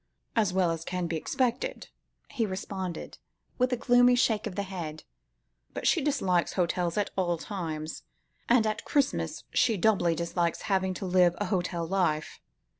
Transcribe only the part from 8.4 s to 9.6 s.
and at Christmas